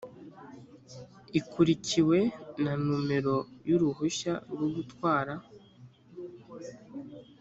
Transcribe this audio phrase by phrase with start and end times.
[1.39, 2.19] ikurikiwe
[2.63, 3.35] na nomero
[3.67, 5.33] y uruhushya rwo gutwara